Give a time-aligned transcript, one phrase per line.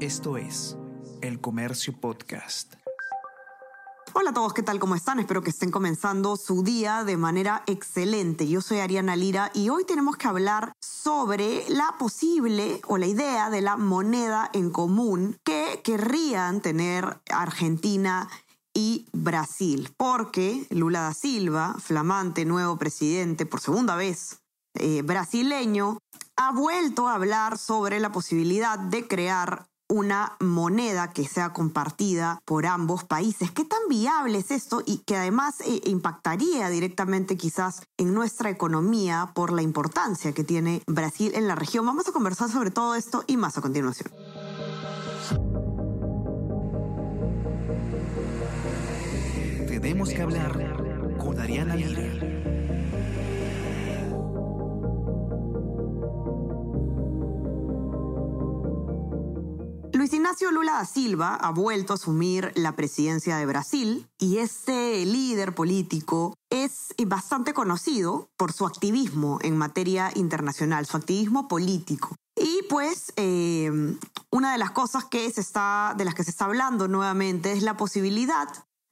[0.00, 0.76] Esto es
[1.22, 2.74] El Comercio Podcast.
[4.12, 4.78] Hola a todos, ¿qué tal?
[4.78, 5.20] ¿Cómo están?
[5.20, 8.46] Espero que estén comenzando su día de manera excelente.
[8.46, 13.48] Yo soy Ariana Lira y hoy tenemos que hablar sobre la posible o la idea
[13.48, 18.28] de la moneda en común que querrían tener Argentina
[18.74, 24.42] y Brasil, porque Lula da Silva, flamante nuevo presidente por segunda vez
[24.74, 25.96] eh, brasileño,
[26.36, 32.66] ha vuelto a hablar sobre la posibilidad de crear una moneda que sea compartida por
[32.66, 33.50] ambos países.
[33.50, 39.30] ¿Qué tan viable es esto y que además eh, impactaría directamente quizás en nuestra economía
[39.34, 41.86] por la importancia que tiene Brasil en la región?
[41.86, 44.12] Vamos a conversar sobre todo esto y más a continuación.
[49.86, 52.15] Tenemos que hablar con Ariana Lira.
[60.06, 65.04] Luis Ignacio Lula da Silva ha vuelto a asumir la presidencia de Brasil y este
[65.04, 72.14] líder político es bastante conocido por su activismo en materia internacional, su activismo político.
[72.36, 73.98] Y pues eh,
[74.30, 77.64] una de las cosas que se está, de las que se está hablando nuevamente es
[77.64, 78.46] la posibilidad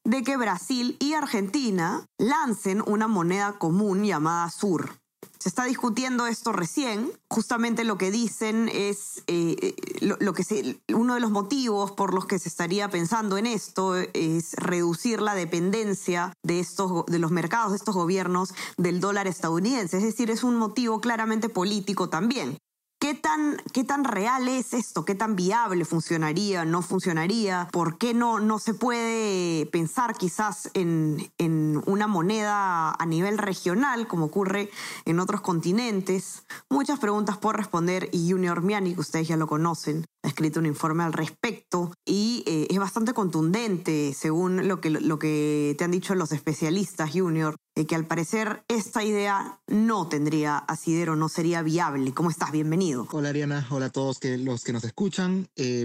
[0.05, 4.99] de que Brasil y Argentina lancen una moneda común llamada Sur.
[5.39, 7.11] Se está discutiendo esto recién.
[7.29, 12.39] Justamente lo que dicen es eh, lo, que uno de los motivos por los que
[12.39, 17.77] se estaría pensando en esto es reducir la dependencia de estos de los mercados de
[17.77, 19.99] estos gobiernos del dólar estadounidense.
[19.99, 22.59] Es decir, es un motivo claramente político también.
[23.05, 25.05] ¿Qué tan, ¿Qué tan real es esto?
[25.05, 26.65] ¿Qué tan viable funcionaría?
[26.65, 27.69] ¿No funcionaría?
[27.71, 34.07] ¿Por qué no, no se puede pensar quizás en, en una moneda a nivel regional,
[34.09, 34.71] como ocurre
[35.05, 36.45] en otros continentes?
[36.71, 40.67] Muchas preguntas por responder y Junior Miani, que ustedes ya lo conocen, ha escrito un
[40.67, 45.91] informe al respecto y eh, es bastante contundente, según lo que, lo que te han
[45.91, 52.15] dicho los especialistas, Junior, que al parecer esta idea no tendría asidero, no sería viable.
[52.15, 52.53] ¿Cómo estás?
[52.53, 53.09] Bienvenido.
[53.11, 55.49] Hola Ariana, hola a todos los que nos escuchan.
[55.57, 55.85] Eh,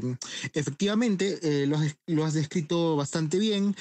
[0.54, 3.76] efectivamente, eh, lo, has, descrito bastante bien.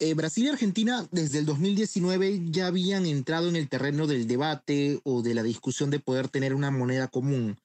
[0.00, 5.00] Eh, Brasil y Argentina desde el 2019 ya habían entrado en el terreno del debate
[5.04, 7.56] o de la discusión de poder tener una moneda común.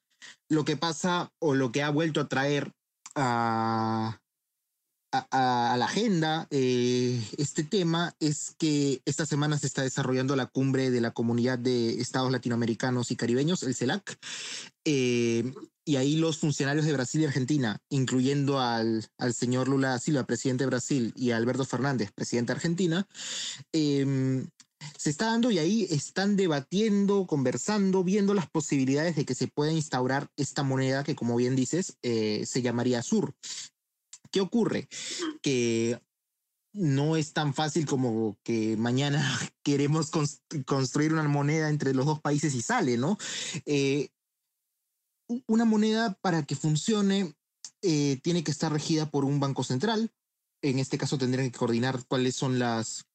[0.48, 2.72] Lo que pasa o lo que ha vuelto a traer
[3.14, 4.20] a,
[5.12, 11.00] la agenda eh, este tema es que esta semana se está desarrollando la cumbre de
[11.00, 14.18] la Comunidad de Estados Latinoamericanos y Caribeños, el CELAC,
[14.84, 15.50] eh,
[15.86, 20.64] y ahí los funcionarios de Brasil y Argentina, incluyendo al, al señor Lula Silva, presidente
[20.64, 23.08] de Brasil, y a Alberto Fernández, presidente de Argentina,
[23.72, 24.46] em,
[24.96, 29.72] se está dando y ahí están debatiendo, conversando, viendo las posibilidades de que se pueda
[29.72, 33.34] instaurar esta moneda que, como bien dices, eh, se llamaría Sur.
[34.30, 34.88] ¿Qué ocurre?
[35.42, 36.00] Que
[36.72, 39.20] no es tan fácil como que mañana
[39.62, 40.10] queremos
[40.66, 43.18] construir una moneda entre los dos países y sale, ¿no?
[43.66, 44.08] Eh,
[45.46, 47.34] una moneda para que funcione
[47.82, 50.12] eh, tiene que estar regida por un banco central.
[50.62, 53.07] En este caso tendrían que coordinar cuáles son las,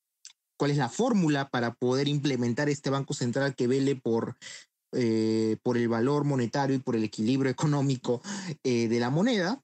[0.57, 4.37] cuál es la fórmula para poder implementar este banco central que vele por,
[4.91, 8.21] eh, por el valor monetario y por el equilibrio económico
[8.63, 9.61] de la moneda.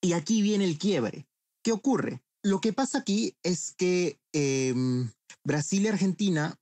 [0.00, 1.26] Y aquí viene el quiebre.
[1.62, 2.22] ¿Qué ocurre?
[2.46, 5.10] Lo que pasa aquí es que em,
[5.42, 6.56] Brasil y Argentina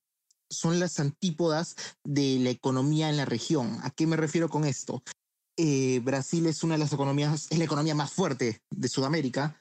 [0.48, 3.78] son las antípodas de la economía en la región.
[3.82, 5.02] ¿A qué me refiero con esto?
[5.58, 9.58] Eh, Brasil es una de las economías, es la economía más fuerte de Sudamérica,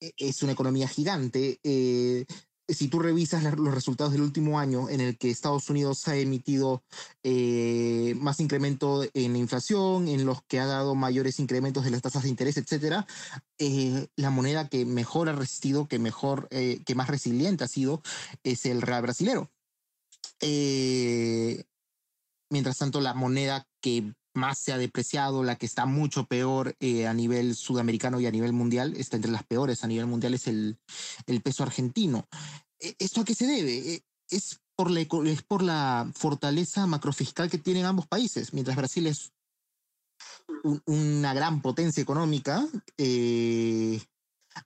[0.00, 2.24] e, es una economía gigante, eh,
[2.68, 6.82] si tú revisas los resultados del último año en el que Estados Unidos ha emitido
[7.22, 12.02] eh, más incremento en la inflación, en los que ha dado mayores incrementos de las
[12.02, 13.06] tasas de interés, etcétera,
[13.58, 18.02] eh, la moneda que mejor ha resistido, que mejor, eh, que más resiliente ha sido,
[18.42, 19.50] es el real brasilero.
[22.50, 27.14] mientras tanto, la moneda que más se ha depreciado, la que está mucho peor a
[27.14, 30.78] nivel sudamericano y a nivel mundial, está entre las peores a nivel mundial, es el,
[31.26, 32.28] el peso argentino.
[32.78, 33.94] E, ¿Esto a qué se debe?
[33.94, 38.52] E, es por, la, es por la fortaleza macrofiscal que tienen ambos países.
[38.52, 39.32] Mientras Brasil es
[40.86, 42.66] una gran potencia económica,
[42.96, 44.00] eh,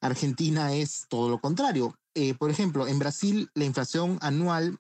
[0.01, 1.97] Argentina es todo lo contrario.
[2.15, 4.79] Eh, por ejemplo, en Brasil la inflación anual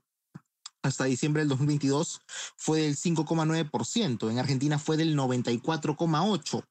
[0.82, 2.20] hasta diciembre del 2022
[2.56, 6.64] fue del 5,9%, en Argentina fue del 94,8%.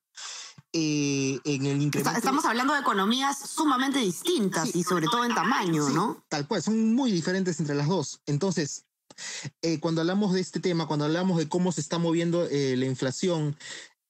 [0.71, 2.15] Eh, en el incremento.
[2.15, 6.23] Estamos hablando de economías sumamente distintas y sobre todo en tamaño, ¿no?
[6.27, 8.21] Tal cual, son muy diferentes entre las dos.
[8.27, 8.85] Entonces,
[9.63, 12.85] eh, cuando hablamos de este tema, cuando hablamos de cómo se está moviendo eh, la
[12.85, 13.57] inflación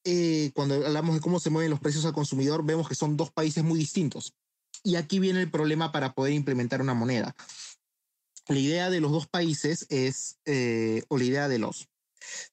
[0.06, 3.32] eh, cuando hablamos de cómo se mueven los precios al consumidor, vemos que son dos
[3.32, 4.34] países muy distintos.
[4.84, 7.36] Y aquí viene el problema para poder implementar una moneda.
[8.50, 11.88] La idea de los dos países es, eh, o la idea de los,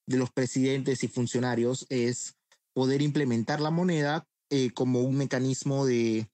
[0.06, 2.36] de los presidentes y funcionarios es
[2.74, 6.28] poder implementar la moneda eh, como un mecanismo de,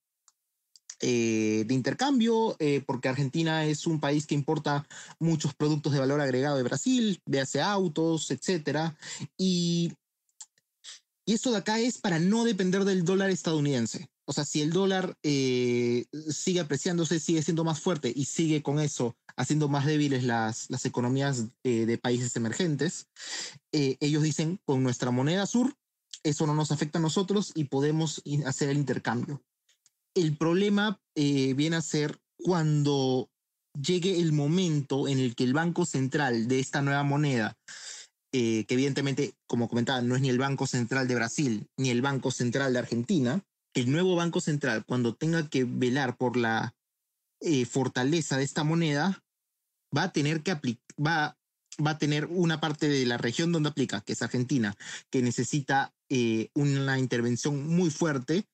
[1.00, 2.56] de intercambio,
[2.86, 4.86] porque Argentina es un país que importa
[5.18, 8.96] muchos productos de valor agregado de Brasil, véase autos, etcétera,
[9.36, 9.92] y
[11.24, 14.08] y esto de acá es para no depender del dólar estadounidense.
[14.24, 18.80] O sea, si el dólar eh, sigue apreciándose, sigue siendo más fuerte y sigue con
[18.80, 23.08] eso haciendo más débiles las, las economías eh, de países emergentes,
[23.72, 25.74] eh, ellos dicen, con nuestra moneda sur,
[26.22, 29.42] eso no nos afecta a nosotros y podemos hacer el intercambio.
[30.14, 33.30] El problema viene a ser cuando
[33.80, 37.56] llegue el momento en el que el Banco Central de esta nueva moneda
[38.34, 42.00] eh, que evidentemente, como comentaba, no es ni el Banco Central de Brasil ni el
[42.00, 43.44] Banco Central de Argentina,
[43.74, 46.74] el nuevo Banco Central, cuando tenga que velar por la
[47.40, 49.22] eh, fortaleza de esta moneda,
[49.94, 50.54] va a tener que
[50.98, 51.36] va,
[51.84, 54.74] va a tener una parte de la región donde aplica, que es Argentina,
[55.10, 58.46] que necesita eh, una intervención muy fuerte,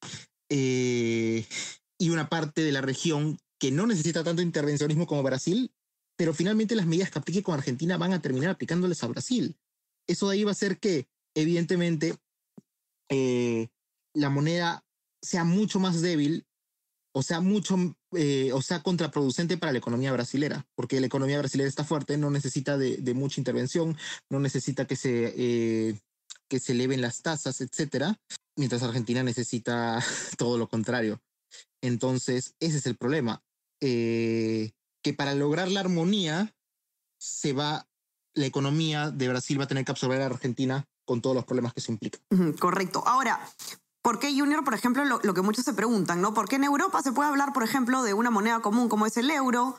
[0.50, 5.70] y una parte de la región que no necesita tanto intervencionismo como Brasil,
[6.16, 9.58] pero finalmente las medidas que aplique con Argentina van a terminar aplicándoles a Brasil
[10.08, 12.16] eso de ahí va a hacer que, evidentemente,
[13.10, 13.68] eh,
[14.14, 14.84] la moneda
[15.22, 16.44] sea mucho más débil
[17.14, 17.76] o sea mucho
[18.12, 22.30] eh, o sea contraproducente para la economía brasilera, porque la economía brasilera está fuerte, no
[22.30, 23.96] necesita de, mucha intervención,
[24.30, 25.98] no necesita que se, eh,
[26.48, 28.20] que se eleven las tasas, etcétera,
[28.56, 29.98] mientras Argentina necesita
[30.38, 31.20] todo lo contrario.
[31.82, 33.42] Entonces, ese es el problema,
[33.80, 34.72] que
[35.16, 36.54] para lograr la armonía
[37.18, 37.87] se va
[38.38, 41.74] la economía de Brasil va a tener que absorber a Argentina con todos los problemas
[41.74, 42.20] que se implican.
[42.58, 43.02] correcto.
[43.06, 43.40] Ahora,
[44.02, 46.34] ¿por qué Junior, por ejemplo, lo, que muchos se preguntan, ¿no?
[46.34, 49.16] ¿Por qué en Europa se puede hablar, por ejemplo, de una moneda común como es
[49.16, 49.76] el euro?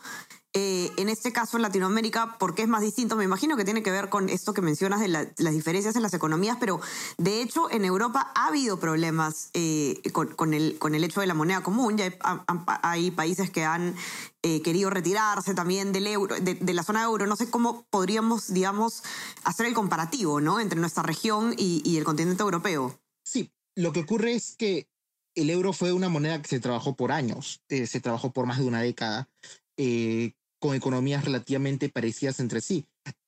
[0.54, 3.16] Eh, en este caso en Latinoamérica, ¿por qué es más distinto?
[3.16, 6.16] Me imagino que tiene que ver con esto que mencionas de las diferencias en las
[6.16, 6.82] economías, pero
[7.20, 11.36] de hecho en Europa ha habido problemas eh, con, el, con el hecho de la
[11.36, 11.98] moneda común.
[11.98, 12.12] Ya
[12.82, 13.96] hay, países que han
[14.42, 17.28] eh, querido retirarse también del euro, de, la zona euro.
[17.28, 19.04] No sé cómo podríamos, digamos,
[19.44, 20.60] hacer el comparativo ¿no?
[20.60, 23.00] entre nuestra región y, el continente europeo.
[23.76, 24.88] Lo que ocurre es que
[25.36, 28.66] el euro fue una moneda que se trabajó por años, se trabajó por más de
[28.66, 29.30] una década
[30.60, 32.86] con economías relativamente parecidas entre sí.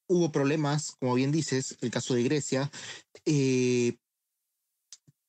[0.07, 2.69] Hubo problemas, como bien dices, el caso de Grecia,
[3.25, 3.97] eh,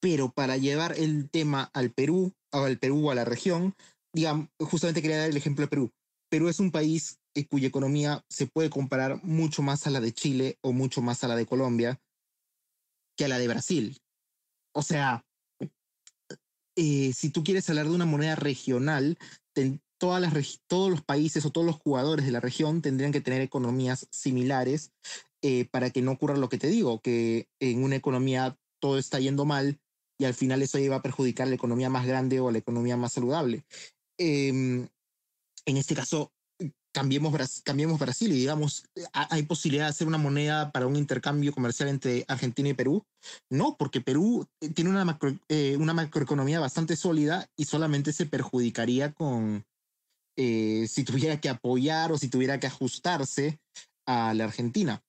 [0.00, 3.76] pero para llevar el tema al Perú, al Perú a la región,
[4.12, 5.92] digamos, justamente quería dar el ejemplo de Perú.
[6.28, 10.12] Perú es un país eh, cuya economía se puede comparar mucho más a la de
[10.12, 12.00] Chile o mucho más a la de Colombia
[13.16, 14.01] que a la de Brasil.
[14.72, 15.24] O sea,
[16.76, 19.18] eh, si tú quieres hablar de una moneda regional,
[19.98, 24.90] todos los países o todos los jugadores de la región tendrían que tener economías similares
[25.42, 29.20] eh, para que no ocurra lo que te digo, que en una economía todo está
[29.20, 29.80] yendo mal
[30.18, 33.12] y al final eso iba a perjudicar la economía más grande o la economía más
[33.12, 33.64] saludable.
[34.18, 34.88] Em,
[35.66, 36.31] en este caso,
[36.92, 41.88] cambiemos, cambiemos Brasil y digamos, ¿hay posibilidad de hacer una moneda para un intercambio comercial
[41.88, 43.04] entre Argentina y Perú?
[43.50, 45.18] No, porque Perú eh, tiene una,
[45.48, 49.64] eh, una macroeconomía bastante sólida y solamente se perjudicaría con,
[50.36, 53.60] eh, si tuviera que apoyar o si tuviera que ajustarse
[54.06, 55.02] a la Argentina.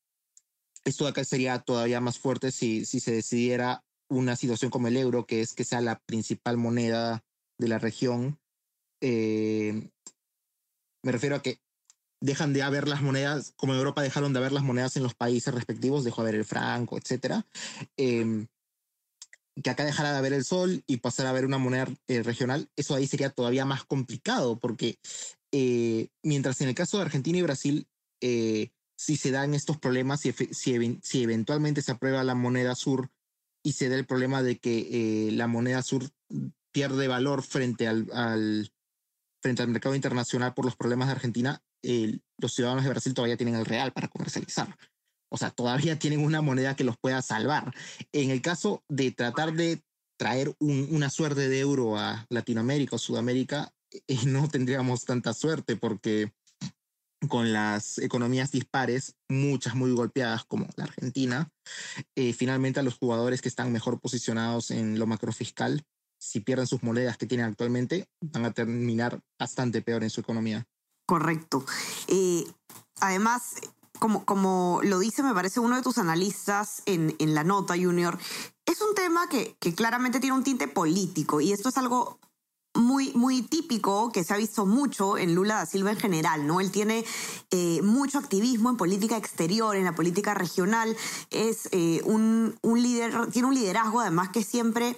[0.85, 4.97] Esto de acá sería todavía más fuerte si, si se decidiera una situación como el
[4.97, 7.23] euro, que es que sea la principal moneda
[7.57, 8.37] de la región.
[9.01, 9.89] Eh,
[11.03, 11.59] me refiero a que
[12.23, 15.13] dejan de haber las monedas, como en Europa dejaron de haber las monedas en los
[15.13, 17.43] países respectivos, dejó de haber el franco, etc.
[17.97, 18.47] Em,
[19.61, 22.69] que acá dejara de haber el sol y pasara a haber una moneda eh, regional,
[22.77, 24.99] eso ahí sería todavía más complicado, porque
[25.51, 27.87] eh, mientras en el caso de Argentina y Brasil,
[28.21, 33.11] eh, si se dan estos problemas, si, si, eventualmente se aprueba la moneda sur
[33.63, 36.09] y se da el problema de que la moneda sur
[36.71, 38.71] pierde valor frente al, al,
[39.43, 41.61] frente al mercado internacional por los problemas de Argentina,
[42.37, 44.75] los ciudadanos de Brasil todavía tienen el real para comercializar.
[45.29, 47.73] O sea, todavía tienen una moneda que los pueda salvar.
[48.13, 49.83] En el caso de tratar de
[50.17, 56.31] traer una suerte de euro a Latinoamérica o Sudamérica, eh, no tendríamos tanta suerte porque
[57.27, 61.49] con las economías dispares, muchas muy golpeadas como la Argentina,
[62.15, 65.83] eh, finalmente a los jugadores que están mejor posicionados en lo macrofiscal,
[66.23, 70.65] si pierden sus monedas que tienen actualmente, van a terminar bastante peor en su economía.
[71.05, 71.65] Correcto.
[72.07, 72.45] Eh,
[73.01, 73.55] además,
[73.99, 78.17] como, como lo dice, me parece uno de tus analistas en, en la nota, Junior,
[78.65, 82.19] es un tema que, que claramente tiene un tinte político y esto es algo
[82.75, 86.59] muy, muy típico que se ha visto mucho en Lula da Silva en general, ¿no?
[86.59, 87.05] Él tiene
[87.51, 90.95] eh, mucho activismo en política exterior, en la política regional,
[91.29, 94.97] es eh, un, líder, tiene un liderazgo además que siempre,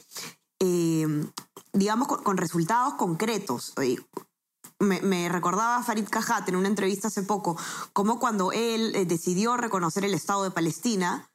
[0.65, 1.25] eh,
[1.73, 3.73] digamos, con, resultados concretos.
[4.79, 7.57] Me, recordaba Farid Cajat en una entrevista hace poco,
[7.93, 11.29] como cuando él decidió reconocer el Estado de Palestina,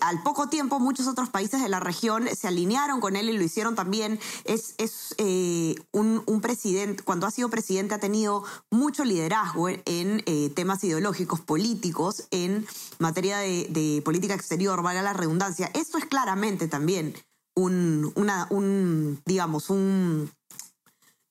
[0.00, 3.44] al poco tiempo muchos otros países de la región se alinearon con él y lo
[3.44, 4.18] hicieron también.
[4.44, 10.50] Es, es eh, un, presidente, cuando ha sido presidente ha tenido mucho liderazgo en, eh,
[10.54, 12.66] temas ideológicos, políticos, en
[12.98, 15.70] materia de, política exterior, valga la redundancia.
[15.74, 17.14] Esto es claramente también
[17.54, 20.30] un, una, un digamos, un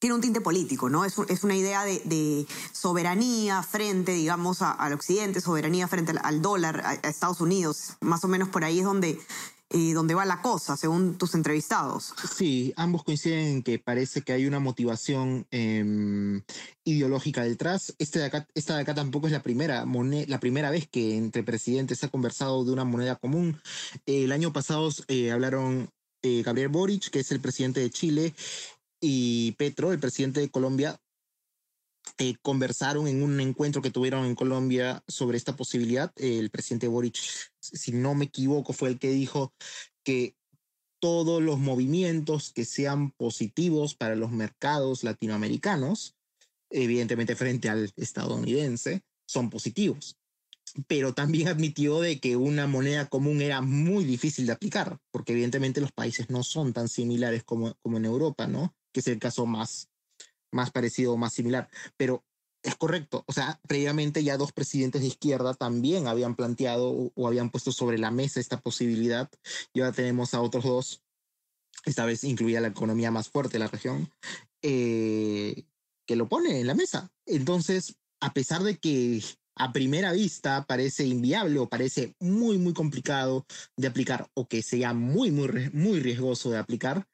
[0.04, 1.06] tiene un tinte político, ¿no?
[1.06, 6.94] Es, es una idea de, soberanía frente, digamos, al occidente, soberanía frente al, dólar, a,
[7.08, 7.94] Estados Unidos.
[8.02, 9.18] Más o menos por ahí es donde,
[9.70, 12.14] eh, donde va la cosa, según tus entrevistados.
[12.36, 16.42] Sí, ambos coinciden en que parece que hay una motivación em,
[16.84, 17.96] ideológica detrás.
[17.98, 21.44] Este de acá, esta de acá tampoco es la primera, la primera vez que entre
[21.44, 23.62] presidentes se ha conversado de una moneda común.
[24.06, 25.90] el año pasado eh, hablaron
[26.24, 28.34] eh, Gabriel Boric, que es el presidente de Chile,
[29.00, 31.00] y Petro, el presidente de Colombia,
[32.18, 36.12] eh, conversaron en un encuentro que tuvieron en Colombia sobre esta posibilidad.
[36.16, 37.18] el presidente Boric,
[37.60, 39.54] si no me equivoco, fue el que dijo
[40.04, 40.36] que
[41.00, 46.16] todos los movimientos que sean positivos para los mercados latinoamericanos,
[46.70, 50.18] evidentemente frente al estadounidense, son positivos.
[50.88, 55.82] Pero también admitió de que una moneda común era muy difícil de aplicar, porque evidentemente
[55.82, 58.76] los países no son tan similares como, como en Europa, ¿no?
[58.94, 59.90] que es el caso más,
[60.52, 61.68] más parecido o más similar.
[61.98, 62.24] Pero
[62.62, 67.50] es correcto, o sea, previamente ya dos presidentes de izquierda también habían planteado o, habían
[67.50, 69.30] puesto sobre la mesa esta posibilidad
[69.74, 71.04] y ahora tenemos a otros dos,
[71.84, 74.10] esta vez incluía la economía más fuerte de la región,
[74.62, 75.66] eh,
[76.08, 77.12] que lo pone en la mesa.
[77.26, 79.22] Entonces, a pesar de que
[79.56, 83.46] a primera vista parece inviable o parece muy, muy complicado
[83.78, 87.08] de aplicar o que sea muy, muy, muy riesgoso de aplicar,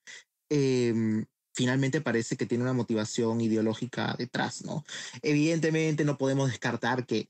[0.49, 4.85] eh, finalmente parece que tiene una motivación ideológica detrás, ¿no?
[5.21, 7.29] Evidentemente no podemos descartar que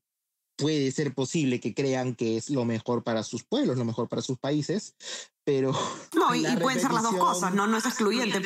[0.56, 4.22] puede ser posible que crean que es lo mejor para sus pueblos, lo mejor para
[4.22, 4.96] sus países,
[5.44, 5.72] pero...
[6.14, 7.66] No, y, pueden ser las dos cosas, ¿no?
[7.66, 8.40] No es excluyente.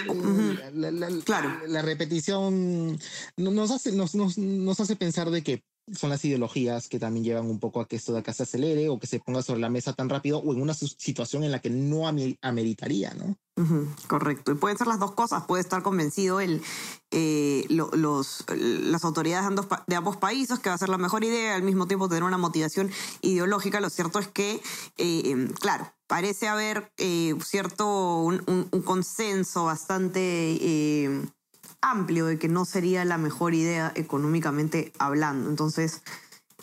[1.26, 1.68] claro.
[1.68, 2.98] La repetición
[3.36, 7.50] nos hace, nos, nos, nos hace pensar de que son las ideologías que también llevan
[7.50, 9.70] un poco a que esto de acá se acelere o que se ponga sobre la
[9.70, 13.36] mesa tan rápido o en una situación en la que no ameritaría, ¿no?
[14.08, 14.52] correcto.
[14.52, 15.44] Y pueden ser las dos cosas.
[15.46, 16.64] Puede estar convencido el,
[17.12, 19.48] eh, los, las autoridades
[19.86, 22.40] de ambos países que va a ser la mejor idea, al mismo tiempo tener una
[22.40, 22.90] motivación
[23.22, 23.80] ideológica.
[23.80, 24.62] Lo cierto es que,
[24.98, 31.32] eh, em, claro, parece haber eh, cierto un, un, consenso bastante
[31.84, 35.50] amplio de que no sería la mejor idea económicamente hablando.
[35.50, 36.02] Entonces,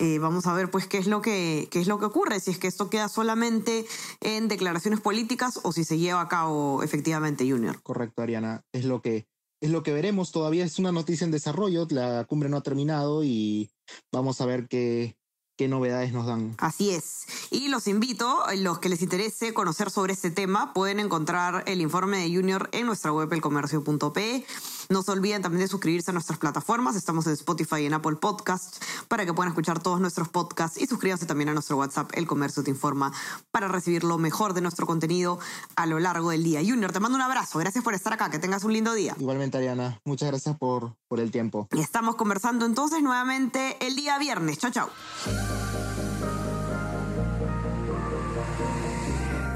[0.01, 2.51] eh, vamos a ver pues qué es lo que qué es lo que ocurre, si
[2.51, 3.85] es que esto queda solamente
[4.21, 7.83] en declaraciones políticas o si se lleva a cabo efectivamente Junior.
[7.83, 9.27] Correcto, Ariana, es lo que
[9.61, 10.33] es lo que veremos.
[10.33, 13.71] Todavía es una noticia en desarrollo, la cumbre no ha terminado y
[14.11, 15.19] vamos a ver qué,
[15.61, 16.55] qué novedades nos dan.
[16.57, 17.27] Así es.
[17.51, 22.17] Y los invito, los que les interese conocer sobre este tema, pueden encontrar el informe
[22.17, 24.47] de Junior en nuestra web elcomercio.pe.
[24.91, 26.97] No se olviden también de suscribirse a nuestras plataformas.
[26.97, 30.89] Estamos en Spotify y en Apple Podcasts para que puedan escuchar todos nuestros podcasts y
[30.89, 33.13] suscríbanse también a nuestro WhatsApp El Comercio Te Informa
[33.53, 35.39] para recibir lo mejor de nuestro contenido
[35.77, 36.59] a lo largo del día.
[36.59, 37.61] Junior, te mando un abrazo.
[37.61, 38.31] Gracias por estar acá.
[38.31, 39.15] Que tengas un lindo día.
[39.21, 40.01] Igualmente, Ariana.
[40.05, 41.69] Muchas gracias por, por el tiempo.
[41.71, 44.59] Y estamos conversando entonces nuevamente el día viernes.
[44.59, 44.91] Chao, chao.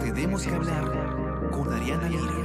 [0.00, 2.44] Tenemos que hablar con Ariana Lira.